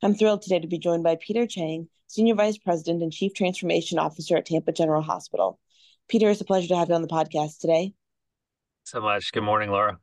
[0.00, 3.98] I'm thrilled today to be joined by Peter Chang, Senior Vice President and Chief Transformation
[3.98, 5.58] Officer at Tampa General Hospital.
[6.08, 7.94] Peter, it's a pleasure to have you on the podcast today.
[8.84, 9.32] So much.
[9.32, 9.98] Good morning, Laura.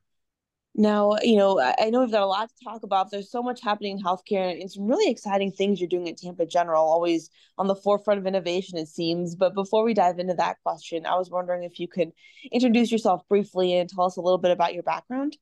[0.75, 3.09] Now, you know, I know we've got a lot to talk about.
[3.09, 6.45] There's so much happening in healthcare and some really exciting things you're doing at Tampa
[6.45, 9.37] General, always on the forefront of innovation, it seems.
[9.37, 12.11] But before we dive into that question, I was wondering if you could
[12.51, 15.37] introduce yourself briefly and tell us a little bit about your background.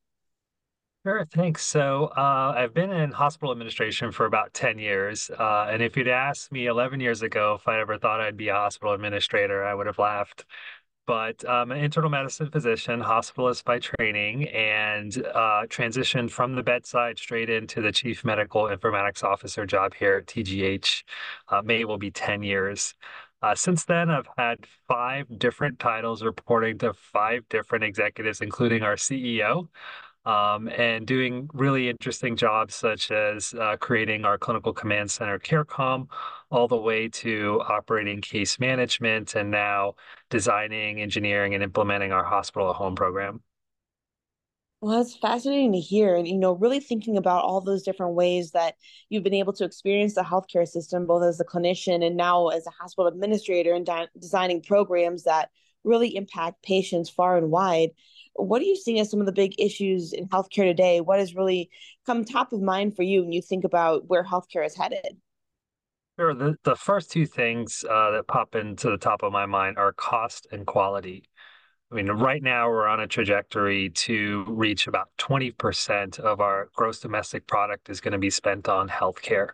[1.06, 1.62] Sure, thanks.
[1.66, 5.30] So uh, I've been in hospital administration for about 10 years.
[5.38, 8.48] Uh, and if you'd asked me 11 years ago if I ever thought I'd be
[8.48, 10.46] a hospital administrator, I would have laughed.
[11.06, 17.18] But I'm an internal medicine physician, hospitalist by training, and uh, transitioned from the bedside
[17.18, 21.04] straight into the chief medical informatics officer job here at TGH.
[21.48, 22.94] Uh, May will be 10 years.
[23.42, 28.96] Uh, since then, I've had five different titles reporting to five different executives, including our
[28.96, 29.68] CEO
[30.24, 36.08] um, and doing really interesting jobs such as uh, creating our clinical command center CareComm,
[36.50, 39.94] all the way to operating case management, and now
[40.30, 43.42] designing, engineering, and implementing our hospital at home program.
[44.80, 46.14] Well, it's fascinating to hear.
[46.14, 48.74] And, you know, really thinking about all those different ways that
[49.08, 52.66] you've been able to experience the healthcare system, both as a clinician and now as
[52.66, 55.48] a hospital administrator, and de- designing programs that
[55.84, 57.90] really impact patients far and wide.
[58.34, 61.00] What are you seeing as some of the big issues in healthcare today?
[61.00, 61.70] What has really
[62.06, 65.16] come top of mind for you when you think about where healthcare is headed?
[66.18, 66.34] Sure.
[66.34, 69.92] The, the first two things uh, that pop into the top of my mind are
[69.92, 71.24] cost and quality.
[71.90, 77.00] I mean, right now we're on a trajectory to reach about 20% of our gross
[77.00, 79.50] domestic product is going to be spent on healthcare.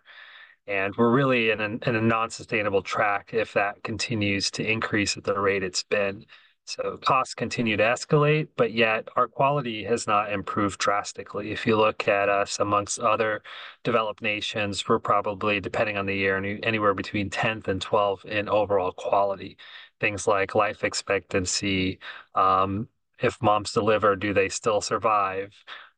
[0.70, 5.16] And we're really in, an, in a non sustainable track if that continues to increase
[5.16, 6.25] at the rate it's been.
[6.64, 11.50] So costs continue to escalate, but yet our quality has not improved drastically.
[11.50, 13.42] If you look at us amongst other
[13.82, 18.92] developed nations, we're probably, depending on the year, anywhere between 10th and 12th in overall
[18.92, 19.56] quality.
[19.98, 21.98] Things like life expectancy,
[22.37, 22.88] um,
[23.19, 25.52] if moms deliver, do they still survive?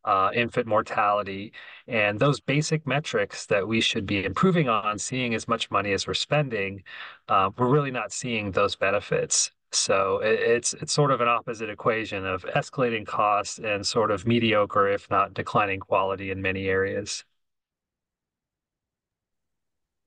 [0.04, 1.52] Uh, infant mortality,
[1.86, 6.08] and those basic metrics that we should be improving on, seeing as much money as
[6.08, 6.82] we're spending,
[7.28, 9.50] uh, we're really not seeing those benefits.
[9.70, 14.88] So it's it's sort of an opposite equation of escalating costs and sort of mediocre,
[14.88, 17.24] if not declining quality in many areas.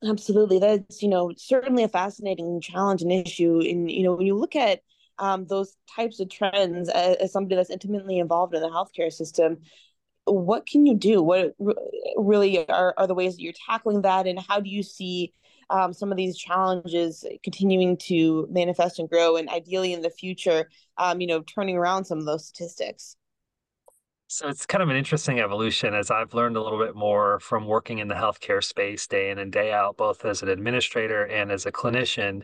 [0.07, 3.59] Absolutely, that's you know certainly a fascinating challenge and issue.
[3.59, 4.81] And you know when you look at
[5.19, 9.57] um, those types of trends as, as, somebody that's intimately involved in the healthcare system,
[10.25, 11.21] what can you do?
[11.21, 11.55] What
[12.17, 15.33] really are, are the ways that you're tackling that, and how do you see
[15.69, 20.69] um, some of these challenges continuing to manifest and grow, and ideally in the future,
[20.97, 23.15] um, you know, turning around some of those statistics.
[24.27, 27.67] So it's kind of an interesting evolution as I've learned a little bit more from
[27.67, 31.51] working in the healthcare space day in and day out, both as an administrator and
[31.51, 32.41] as a clinician.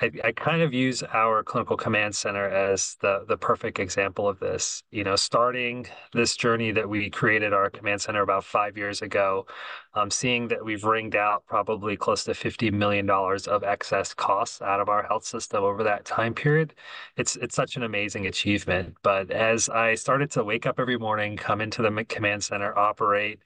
[0.00, 4.38] I, I kind of use our clinical command center as the, the perfect example of
[4.38, 4.84] this.
[4.92, 9.46] You know, starting this journey that we created our command center about five years ago,
[9.94, 14.78] um, seeing that we've wringed out probably close to $50 million of excess costs out
[14.78, 16.74] of our health system over that time period,
[17.16, 18.94] it's, it's such an amazing achievement.
[19.02, 22.76] But as I started to wake up every morning, morning, come into the command center,
[22.78, 23.40] operate.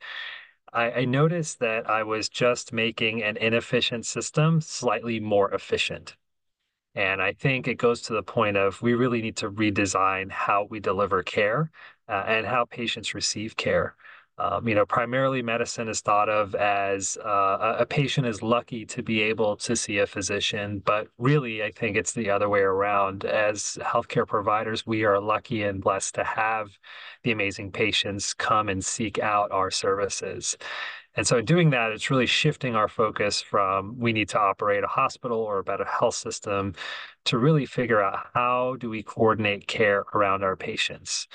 [0.72, 6.16] I, I noticed that I was just making an inefficient system slightly more efficient.
[6.96, 10.66] And I think it goes to the point of we really need to redesign how
[10.68, 11.70] we deliver care
[12.08, 13.94] uh, and how patients receive care.
[14.40, 19.02] Um, you know, primarily medicine is thought of as uh, a patient is lucky to
[19.02, 23.26] be able to see a physician, but really, I think it's the other way around.
[23.26, 26.70] As healthcare providers, we are lucky and blessed to have
[27.22, 30.56] the amazing patients come and seek out our services.
[31.16, 34.84] And so, in doing that, it's really shifting our focus from we need to operate
[34.84, 36.74] a hospital or a better health system
[37.26, 41.28] to really figure out how do we coordinate care around our patients.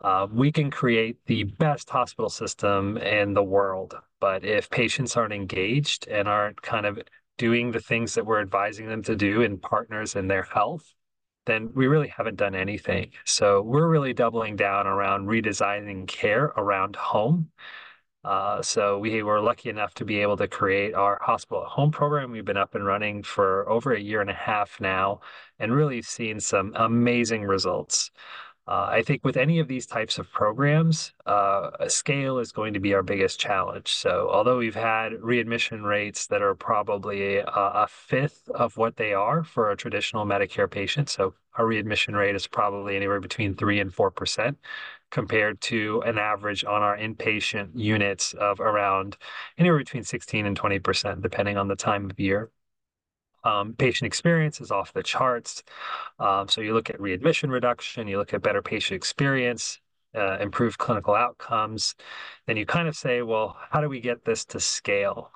[0.00, 5.32] Uh, we can create the best hospital system in the world, but if patients aren't
[5.32, 6.98] engaged and aren't kind of
[7.36, 10.94] doing the things that we're advising them to do in partners in their health,
[11.46, 13.10] then we really haven't done anything.
[13.24, 17.50] So we're really doubling down around redesigning care around home.
[18.22, 21.90] Uh, so we were lucky enough to be able to create our hospital at home
[21.90, 22.30] program.
[22.30, 25.20] We've been up and running for over a year and a half now
[25.58, 28.10] and really seen some amazing results.
[28.70, 32.78] Uh, I think with any of these types of programs, uh, scale is going to
[32.78, 33.88] be our biggest challenge.
[33.92, 39.12] So, although we've had readmission rates that are probably a, a, fifth of what they
[39.12, 43.80] are for a traditional Medicare patient, so our readmission rate is probably anywhere between three
[43.80, 44.56] and four percent,
[45.10, 49.16] compared to an average on our inpatient units of around
[49.58, 52.52] anywhere between 16 and 20 percent, depending on the time of year.
[53.44, 55.62] Um, patient experience is off the charts.
[56.18, 59.80] Um, so you look at readmission reduction, you look at better patient experience,
[60.14, 61.94] uh, improved clinical outcomes,
[62.46, 65.32] then you kind of say, well, how do we get this to scale?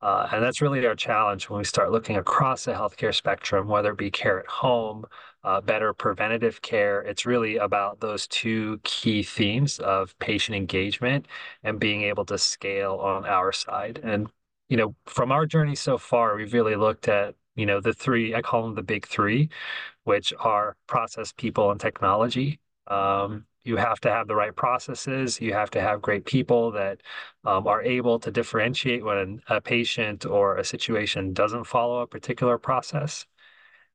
[0.00, 3.90] Uh, and that's really our challenge when we start looking across the healthcare spectrum, whether
[3.90, 5.04] it be care at home,
[5.42, 7.00] uh, better preventative care.
[7.02, 11.26] It's really about those two key themes of patient engagement
[11.64, 14.00] and being able to scale on our side.
[14.04, 14.28] And
[14.68, 18.34] you know, from our journey so far, we've really looked at you know, the three,
[18.34, 19.50] I call them the big three,
[20.04, 22.60] which are process, people, and technology.
[22.86, 25.40] Um, you have to have the right processes.
[25.40, 27.02] You have to have great people that
[27.44, 32.58] um, are able to differentiate when a patient or a situation doesn't follow a particular
[32.58, 33.26] process.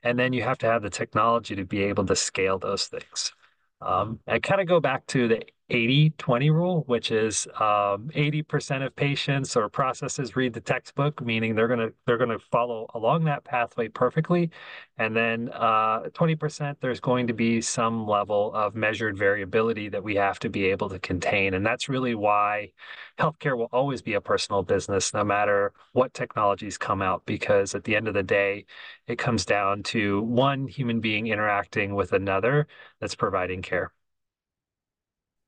[0.04, 3.34] And then you have to have the technology to be able to scale those things.
[3.82, 8.86] Um, I kind of go back to the 80 20 rule, which is um, 80%
[8.86, 12.88] of patients or processes read the textbook, meaning they're going to they're going to follow
[12.94, 14.52] along that pathway perfectly.
[14.98, 20.16] And then uh, 20%, there's going to be some level of measured variability that we
[20.16, 21.56] have to be able to contain.
[21.56, 22.72] And that's really why
[23.18, 27.84] healthcare will always be a personal business, no matter what technologies come out, because at
[27.84, 28.66] the end of the day,
[29.08, 32.68] it comes down to one human being interacting with another
[33.00, 33.92] that's providing care.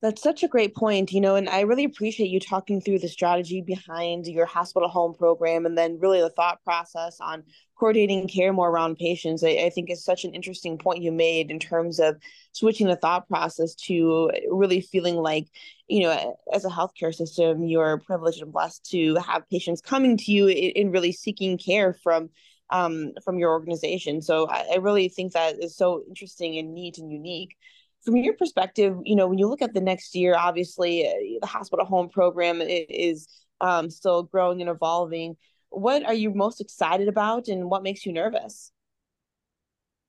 [0.02, 3.08] That's such a great point, you know, and I really appreciate you talking through the
[3.08, 7.44] strategy behind your hospital home program and then really the thought process on
[7.80, 9.44] coordinating care more around patients.
[9.44, 12.18] I, I think is such an interesting point you made in terms of
[12.52, 15.48] switching the thought process to really feeling like,
[15.88, 20.32] you know, as a healthcare system, you're privileged and blessed to have patients coming to
[20.32, 22.30] you and really seeking care from
[22.70, 24.22] um, from your organization.
[24.22, 27.56] So I, I really think that is so interesting and neat and unique
[28.06, 31.48] from your perspective, you know, when you look at the next year, obviously uh, the
[31.48, 33.28] hospital home program is
[33.62, 35.36] um, still growing and evolving.
[35.70, 38.72] What are you most excited about, and what makes you nervous?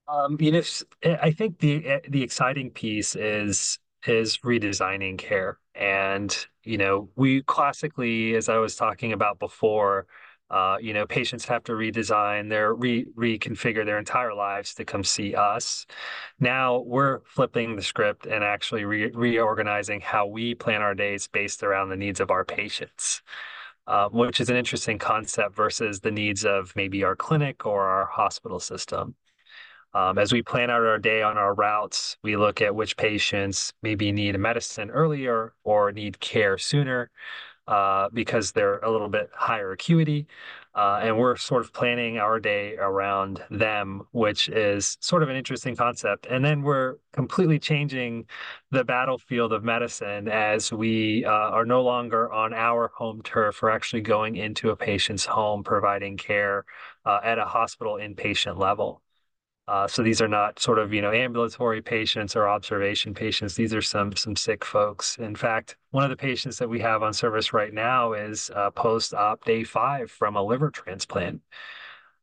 [0.09, 0.63] Um, you know,
[1.05, 7.43] I think the eh, the exciting piece is is redesigning care, and you know, we
[7.43, 10.07] classically, as I was talking about before,
[10.51, 15.03] uh, you know, patients have to redesign their re reconfigure their entire lives to come
[15.03, 15.87] see us.
[16.39, 21.63] Now we're flipping the script and actually re reorganizing how we plan our days based
[21.63, 23.23] around the needs of our patients.
[23.89, 28.07] Uh, which is an interesting concept versus the needs of maybe our clinic or our
[28.07, 29.15] hospital system.
[29.95, 33.73] Um, as we plan out our day on our routes, we look at which patients
[33.83, 37.13] maybe need a medicine earlier or need care sooner
[37.67, 40.27] uh, because they're a little bit higher acuity.
[40.75, 45.37] Uh, and we're sort of planning our day around them, which is sort of an
[45.37, 46.27] interesting concept.
[46.27, 48.27] And then we're completely changing
[48.71, 53.63] the battlefield of medicine as we uh, are no longer on our home turf.
[53.63, 56.67] We're actually going into a patient's home, providing care
[57.07, 59.01] uh, at a hospital inpatient level.
[59.69, 63.55] Uh, so these are not sort of you know ambulatory patients or observation patients.
[63.57, 65.19] These are some some sick folks.
[65.19, 68.71] In fact, one of the patients that we have on service right now is uh,
[68.71, 71.43] post-op day five from a liver transplant.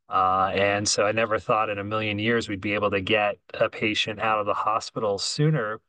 [0.09, 3.37] Uh, and so I never thought in a million years we'd be able to get
[3.53, 5.81] a patient out of the hospital sooner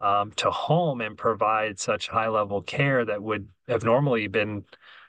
[0.00, 4.64] um, to home and provide such high level care that would have normally been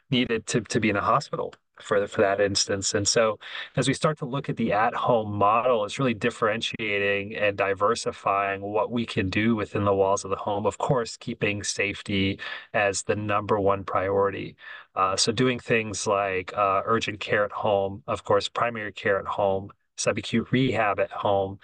[0.10, 2.94] needed to, to be in a hospital for for that instance.
[2.94, 3.40] And so,
[3.76, 8.92] as we start to look at the at-home model, it's really differentiating and diversifying what
[8.92, 10.66] we can do within the walls of the home.
[10.66, 12.40] Of course, keeping safety
[12.74, 14.56] as the number one priority.
[14.96, 19.26] Uh, so, doing things like uh, urgent care at home, of course, primary care at
[19.26, 21.60] home, subacute rehab at home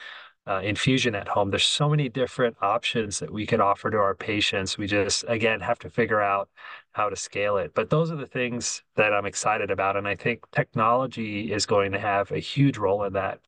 [0.50, 1.52] uh, infusion at home.
[1.52, 4.78] There's so many different options that we could offer to our patients.
[4.78, 6.50] We just, again, have to figure out
[6.92, 7.74] how to scale it.
[7.74, 9.96] But those are the things that I'm excited about.
[9.96, 13.40] And I think technology is going to have a huge role in that.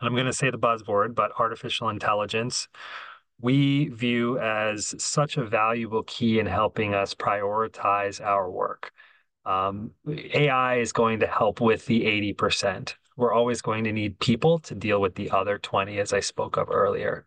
[0.00, 2.68] I'm going to say the buzzword, but artificial intelligence
[3.40, 8.90] we view as such a valuable key in helping us prioritize our work.
[9.44, 12.02] Um, AI is going to help with the
[12.34, 16.20] 80% we're always going to need people to deal with the other 20, as I
[16.20, 17.26] spoke of earlier.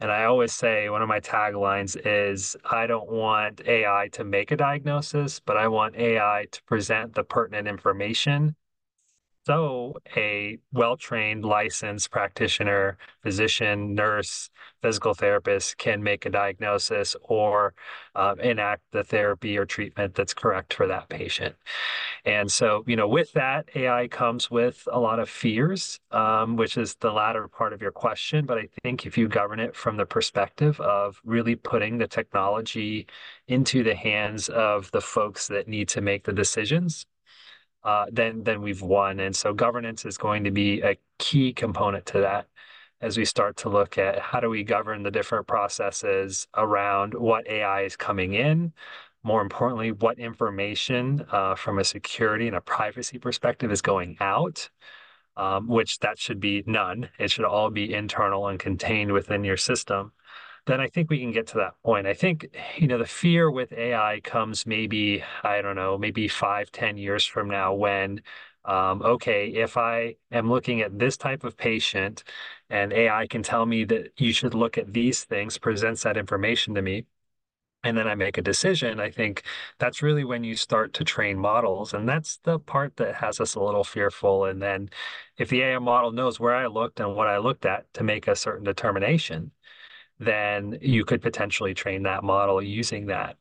[0.00, 4.50] And I always say one of my taglines is I don't want AI to make
[4.50, 8.56] a diagnosis, but I want AI to present the pertinent information
[9.46, 14.50] so a well-trained, licensed practitioner, physician, nurse,
[14.82, 17.72] physical therapist can make a diagnosis or
[18.16, 21.54] uh, enact the therapy or treatment that's correct for that patient.
[22.24, 26.76] And so, you know, with that, AI comes with a lot of fears, um, which
[26.76, 28.46] is the latter part of your question.
[28.46, 33.06] But I think if you govern it from the perspective of really putting the technology
[33.46, 37.06] into the hands of the folks that need to make the decisions,
[37.86, 39.20] uh, then then we've won.
[39.20, 42.48] And so governance is going to be a key component to that
[43.00, 47.46] as we start to look at how do we govern the different processes around what
[47.48, 48.72] AI is coming in.
[49.22, 54.68] More importantly, what information uh, from a security and a privacy perspective is going out,
[55.36, 57.08] um, which that should be none.
[57.18, 60.12] It should all be internal and contained within your system
[60.66, 62.06] then I think we can get to that point.
[62.06, 62.46] I think,
[62.76, 67.24] you know, the fear with AI comes maybe, I don't know, maybe five, ten years
[67.26, 68.22] from now when,
[68.64, 72.24] um, okay, if I am looking at this type of patient
[72.68, 76.74] and AI can tell me that you should look at these things, presents that information
[76.74, 77.06] to me,
[77.84, 79.42] and then I make a decision, I think
[79.78, 81.94] that's really when you start to train models.
[81.94, 84.44] And that's the part that has us a little fearful.
[84.44, 84.90] And then
[85.36, 88.26] if the AI model knows where I looked and what I looked at to make
[88.26, 89.52] a certain determination,
[90.18, 93.36] then you could potentially train that model using that.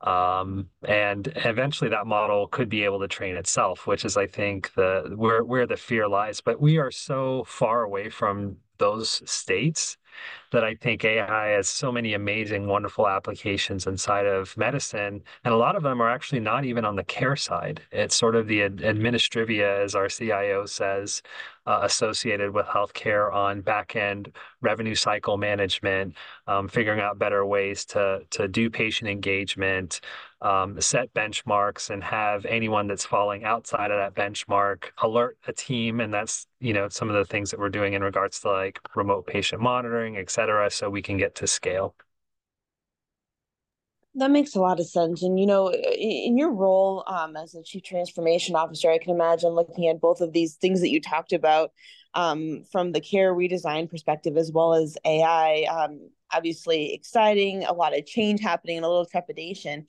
[0.00, 4.72] Um, and eventually that model could be able to train itself, which is, I think,
[4.74, 6.40] the where where the fear lies.
[6.40, 9.96] But we are so far away from those states
[10.50, 15.22] that I think AI has so many amazing, wonderful applications inside of medicine.
[15.44, 17.82] And a lot of them are actually not even on the care side.
[17.90, 21.22] It's sort of the ad- administrivia, as our CIO says,
[21.66, 26.14] uh, associated with healthcare on back end revenue cycle management,
[26.46, 30.00] um, figuring out better ways to, to do patient engagement,
[30.40, 36.00] um, set benchmarks and have anyone that's falling outside of that benchmark alert a team.
[36.00, 38.80] And that's, you know, some of the things that we're doing in regards to like
[38.96, 41.94] remote patient monitoring, et cetera, so we can get to scale.
[44.14, 45.22] That makes a lot of sense.
[45.22, 49.50] And, you know, in your role um, as a chief transformation officer, I can imagine
[49.50, 51.72] looking at both of these things that you talked about
[52.12, 55.62] um, from the care redesign perspective as well as AI.
[55.62, 59.86] Um, obviously, exciting, a lot of change happening, and a little trepidation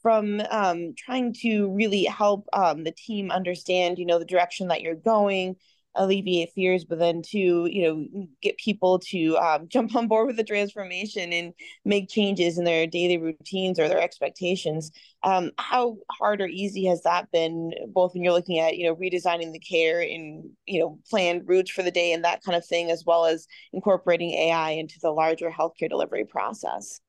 [0.00, 4.80] from um, trying to really help um, the team understand, you know, the direction that
[4.80, 5.56] you're going,
[5.96, 10.36] alleviate fears, but then to, you know, get people to um, jump on board with
[10.36, 11.52] the transformation and
[11.84, 14.90] make changes in their daily routines or their expectations.
[15.22, 18.94] Um, how hard or easy has that been, both when you're looking at, you know,
[18.94, 22.64] redesigning the care and, you know, planned routes for the day and that kind of
[22.64, 27.00] thing, as well as incorporating AI into the larger healthcare delivery process?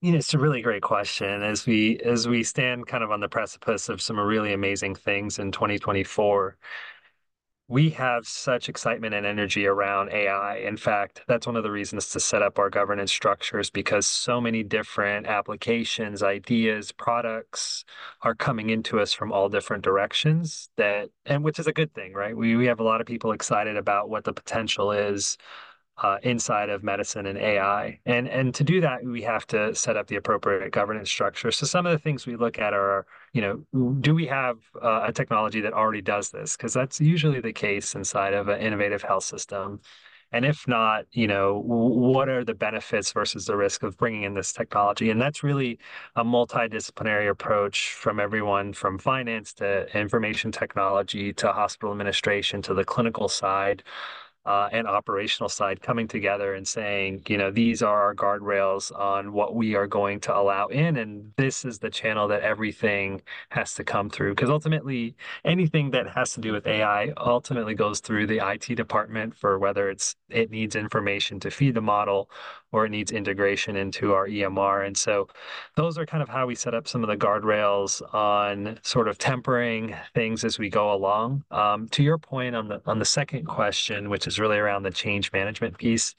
[0.00, 1.42] You know, it's a really great question.
[1.42, 5.40] As we as we stand kind of on the precipice of some really amazing things
[5.40, 6.56] in 2024,
[7.70, 10.56] we have such excitement and energy around AI.
[10.56, 14.40] In fact, that's one of the reasons to set up our governance structures because so
[14.40, 17.84] many different applications, ideas, products
[18.22, 22.14] are coming into us from all different directions that and which is a good thing,
[22.14, 22.34] right?
[22.34, 25.36] We we have a lot of people excited about what the potential is
[26.02, 27.98] uh, inside of medicine and AI.
[28.06, 31.50] And and to do that, we have to set up the appropriate governance structure.
[31.50, 35.04] So some of the things we look at are, you know, do we have uh,
[35.08, 36.56] a technology that already does this?
[36.56, 39.80] Because that's usually the case inside of an innovative health system.
[40.30, 44.34] And if not, you know, what are the benefits versus the risk of bringing in
[44.34, 45.08] this technology?
[45.08, 45.78] And that's really
[46.16, 52.84] a multidisciplinary approach from everyone from finance to information technology to hospital administration to the
[52.84, 53.82] clinical side
[54.48, 59.34] uh, and operational side coming together and saying, you know, these are our guardrails on
[59.34, 63.74] what we are going to allow in, and this is the channel that everything has
[63.74, 64.30] to come through.
[64.30, 65.14] Because ultimately,
[65.44, 69.90] anything that has to do with AI ultimately goes through the IT department for whether
[69.90, 72.30] it's it needs information to feed the model
[72.72, 74.86] or it needs integration into our EMR.
[74.86, 75.28] And so
[75.74, 79.18] those are kind of how we set up some of the guardrails on sort of
[79.18, 81.44] tempering things as we go along.
[81.50, 84.90] Um, to your point on the on the second question, which is really around the
[84.90, 86.14] change management piece,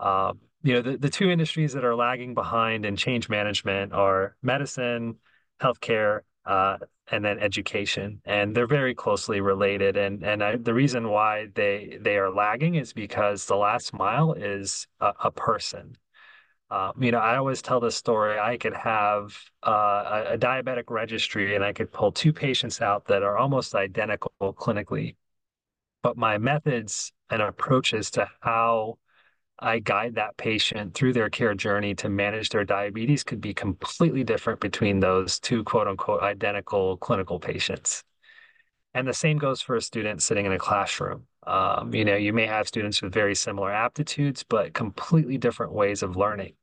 [0.00, 4.36] um, you know, the, the two industries that are lagging behind in change management are
[4.42, 5.16] medicine,
[5.60, 6.78] healthcare, uh,
[7.10, 9.96] and then education, and they're very closely related.
[9.96, 14.32] And and I, the reason why they they are lagging is because the last mile
[14.34, 15.96] is a, a person.
[16.70, 18.38] Um, you know, I always tell this story.
[18.38, 23.04] I could have uh, a, a, diabetic registry, and I could pull two patients out
[23.08, 25.16] that are almost identical clinically,
[26.02, 28.98] but my methods and approaches to how
[29.58, 34.24] I guide that patient through their care journey to manage their diabetes could be completely
[34.24, 38.02] different between those two quote unquote identical clinical patients.
[38.94, 41.26] And the same goes for a student sitting in a classroom.
[41.46, 46.02] Um, you know, you may have students with very similar aptitudes, but completely different ways
[46.02, 46.54] of learning.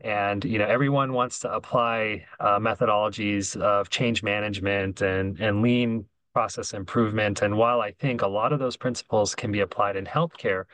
[0.00, 6.06] And you know, everyone wants to apply uh, methodologies of change management and and lean
[6.34, 7.40] process improvement.
[7.40, 10.64] And while I think a lot of those principles can be applied in healthcare,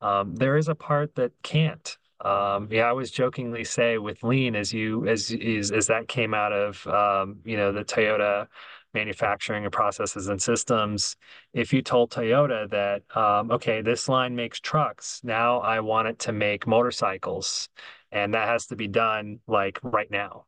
[0.00, 1.96] um, there is a part that can't.
[2.24, 6.34] Um, yeah, I always jokingly say with lean, as you as as, as that came
[6.34, 8.46] out of um, you know the Toyota
[8.94, 11.16] manufacturing and processes and systems.
[11.52, 16.18] If you told Toyota that um, okay, this line makes trucks, now I want it
[16.20, 17.68] to make motorcycles,
[18.12, 20.46] and that has to be done like right now,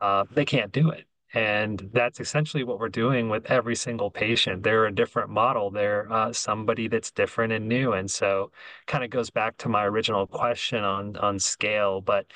[0.00, 1.07] uh, they can't do it.
[1.34, 4.62] And that's essentially what we're doing with every single patient.
[4.62, 5.70] They're a different model.
[5.70, 7.92] They're uh, somebody that's different and new.
[7.92, 8.50] And so
[8.86, 12.00] kind of goes back to my original question on on scale.
[12.00, 12.26] But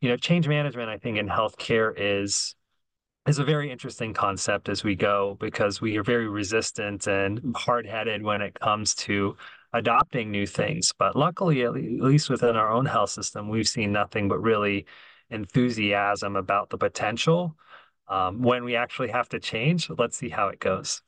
[0.00, 2.56] you know, change management, I think, in healthcare is
[3.28, 8.22] is a very interesting concept as we go because we are very resistant and hard-headed
[8.22, 9.36] when it comes to
[9.74, 10.92] adopting new things.
[10.98, 14.86] But luckily, at least within our own health system, we've seen nothing but really
[15.28, 17.56] enthusiasm about the potential
[18.10, 21.00] um, when we actually have to change, let's see how it goes.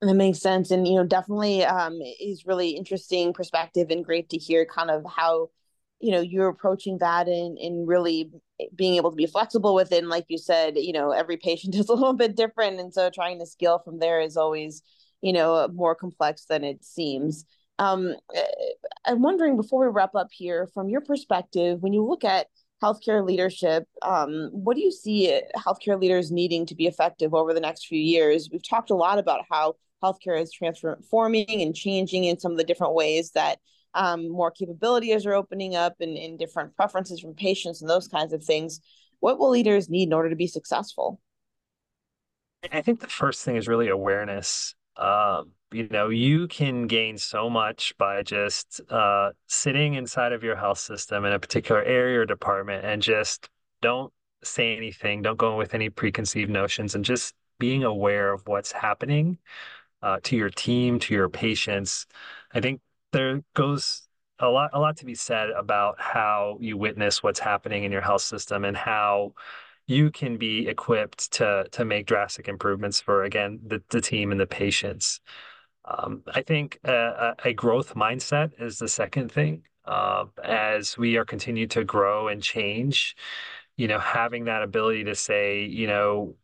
[0.00, 0.70] That makes sense.
[0.70, 5.04] And, you know, definitely um, is really interesting perspective and great to hear kind of
[5.10, 5.48] how,
[6.00, 8.30] you know, you're approaching that and, and really
[8.74, 10.04] being able to be flexible with it.
[10.04, 12.78] Like you said, you know, every patient is a little bit different.
[12.78, 14.82] And so trying to scale from there is always,
[15.20, 17.44] you know, more complex than it seems.
[17.78, 18.42] Um, eh,
[19.06, 22.46] I'm wondering before we wrap up here, from your perspective, when you look at
[22.82, 23.88] healthcare leadership.
[24.02, 27.98] Um, what do you see healthcare leaders needing to be effective over the next few
[27.98, 28.48] years?
[28.50, 32.64] We've talked a lot about how healthcare is transforming and changing in some of the
[32.64, 33.58] different ways that
[33.94, 38.32] um, more capabilities are opening up and, and different preferences from patients and those kinds
[38.32, 38.80] of things.
[39.20, 41.20] What will leaders need in order to be successful?
[42.70, 44.74] I think the first thing is really awareness.
[44.96, 50.56] Um, you know, you can gain so much by just uh, sitting inside of your
[50.56, 53.50] health system in a particular area or department and just
[53.82, 54.10] don't
[54.42, 59.38] say anything, don't go with any preconceived notions, and just being aware of what's happening
[60.02, 62.06] uh, to your team, to your patients.
[62.54, 62.80] I think
[63.12, 64.08] there goes
[64.38, 68.00] a lot, a lot to be said about how you witness what's happening in your
[68.00, 69.34] health system and how
[69.86, 74.40] you can be equipped to to make drastic improvements for again the, the team and
[74.40, 75.20] the patients.
[75.86, 79.62] Um, I think a, a, growth mindset is the second thing.
[79.84, 83.16] Uh, as we are continue to grow and change,
[83.76, 86.34] you know, having that ability to say, you know,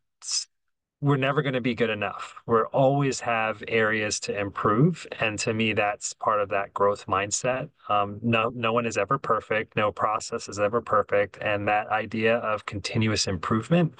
[1.00, 2.36] we're never going to be good enough.
[2.46, 7.68] We're always have areas to improve, and to me, that's part of that growth mindset.
[7.88, 9.74] Um, no, no one is ever perfect.
[9.74, 13.94] No process is ever perfect, and that idea of continuous improvement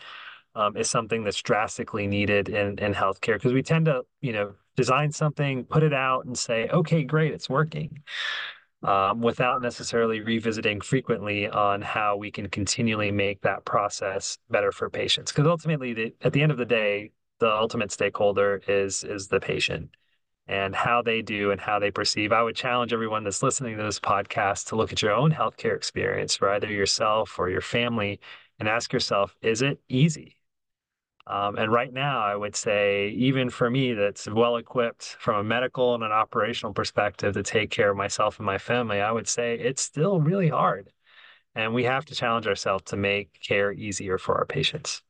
[0.55, 4.55] um, is something that's drastically needed in in healthcare because we tend to, you know,
[4.77, 8.03] design something, put it out, and say, okay, great, it's working.
[8.83, 14.91] Um, without necessarily revisiting frequently on how we can continually make that process better for
[14.91, 15.31] patients.
[15.31, 19.41] Because ultimately, the, at the end of the day, the ultimate stakeholder is is the
[19.41, 19.91] patient
[20.47, 22.33] and how they do and how they perceive.
[22.33, 25.77] I would challenge everyone that's listening to this podcast to look at your own healthcare
[25.77, 28.21] experience for either yourself or your family
[28.59, 30.37] and ask yourself, is it easy?
[31.27, 35.45] Um, and right now, I would say, even for me, that's well equipped from a
[35.45, 39.29] medical and an operational perspective to take care of myself and my family, I would
[39.29, 40.91] say it's still really hard.
[41.55, 45.03] And we have to challenge ourselves to make care easier for our patients.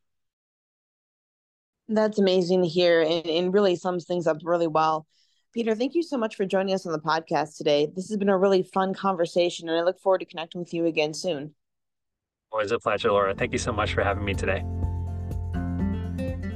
[1.89, 5.07] That's amazing to hear and, and really sums things up really well.
[5.53, 7.91] Peter, thank you so much for joining us on the podcast today.
[7.95, 10.87] This has been a really fun conversation, and I look forward to connecting with you
[10.87, 11.55] again soon.
[12.51, 13.35] Always a pleasure, Laura.
[13.35, 14.65] Thank you so much for having me today.